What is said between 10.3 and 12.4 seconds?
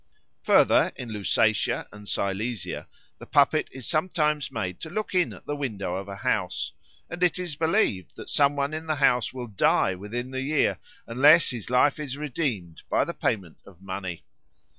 the year unless his life is